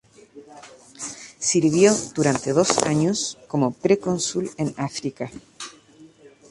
[1.37, 5.29] Sirvió durante dos años como procónsul en África.